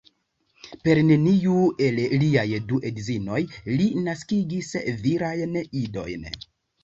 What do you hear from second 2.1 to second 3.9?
liaj du edzinoj li